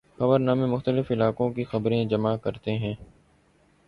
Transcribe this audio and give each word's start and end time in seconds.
خبرنامے 0.17 0.65
مختلف 0.65 1.11
علاقوں 1.11 1.49
کی 1.51 1.63
خبریں 1.63 2.05
جمع 2.05 2.35
کرتے 2.37 2.77
ہیں۔ 2.77 2.93